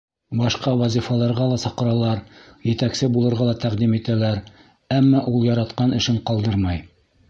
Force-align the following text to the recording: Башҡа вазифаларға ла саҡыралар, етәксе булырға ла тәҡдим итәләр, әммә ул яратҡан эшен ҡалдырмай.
Башҡа 0.37 0.71
вазифаларға 0.79 1.49
ла 1.51 1.59
саҡыралар, 1.65 2.23
етәксе 2.71 3.11
булырға 3.19 3.51
ла 3.53 3.57
тәҡдим 3.67 3.97
итәләр, 4.01 4.43
әммә 5.01 5.25
ул 5.35 5.51
яратҡан 5.55 5.99
эшен 6.03 6.23
ҡалдырмай. 6.31 6.87